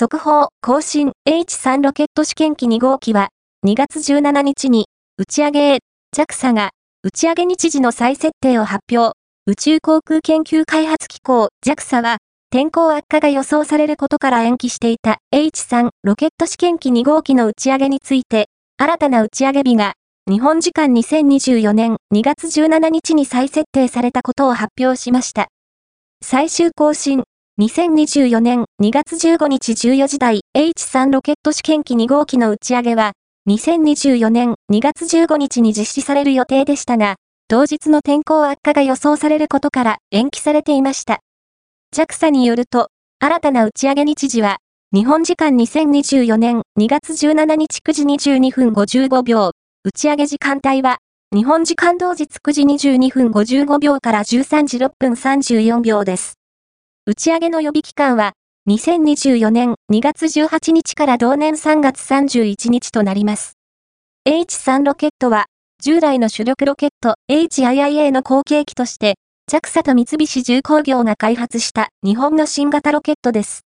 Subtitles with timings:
[0.00, 1.12] 速報、更新。
[1.28, 3.28] H3 ロケット試験機2号機は、
[3.66, 4.86] 2月17日に、
[5.18, 5.78] 打ち上げへ、
[6.16, 6.70] JAXA が、
[7.02, 9.12] 打ち上げ日時の再設定を発表。
[9.46, 11.50] 宇宙航空研究開発機構。
[11.62, 12.16] JAXA は、
[12.48, 15.18] 天候悪化が予想されることから延期していた。
[15.34, 18.46] H3 ロケット試験機2号機の打ち上げについて、
[18.78, 19.92] 新たな打ち上げ日が、
[20.30, 25.48] 日本時間2024年2月17日に再設定されたことを発表しました。
[26.22, 27.24] 最終更新、
[27.60, 33.12] 2024年2月15日14時台 H3 ロケット試験機2号機の打ち上げは、
[33.50, 37.16] 2024年2月15日に実施される予定でしたが、
[37.48, 41.20] 当日の天候悪化が予想されることから延期されていました。
[41.94, 44.56] JAXA によると、新たな打ち上げ日時は、
[44.94, 49.50] 日本時間2024年2月17日9時22分55秒、
[49.84, 50.96] 打ち上げ時間帯は、
[51.36, 56.39] 日本時間同日9時22分55秒から13時6分34秒です。
[57.10, 58.34] 打ち上げの予備期間は、
[58.68, 63.54] 2024年2月18日から同年3月31日となります。
[64.28, 65.46] H3 ロケットは、
[65.82, 69.16] 従来の主力ロケット HIIA の後継機として、
[69.50, 73.62] JAXA と三菱重工業が開発した日本の新型ロケットです。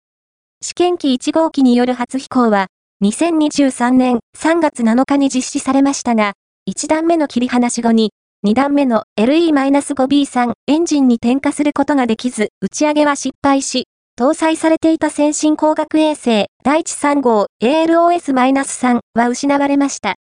[0.60, 2.66] 試験機1号機による初飛行は、
[3.04, 6.32] 2023年3月7日に実施されましたが、
[6.68, 8.10] 1段目の切り離し後に、
[8.46, 20.14] 2段目の LE-5B3 エンジンに点火することができず、打ち上げは失敗し、搭載されていた先進工学衛星第一3号 ALOS-3 は失われました。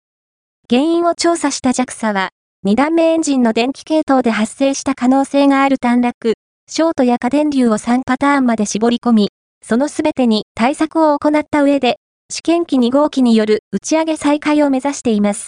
[0.70, 2.28] 原因を調査した JAXA は、
[2.64, 6.34] 2段目エンジンの電気系統で発生した可能性がある短絡、
[6.70, 9.30] ショートや過電流を3パターンまで絞り込み、
[9.66, 11.96] そのすべてに対策を行った上で、
[12.30, 15.42] 試験機2号機による打ち上げ再開を目指しています。